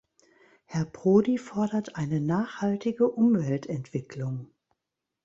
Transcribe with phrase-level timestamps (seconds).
[0.65, 4.49] Herr Prodi fordert eine nachhaltige Umweltentwicklung.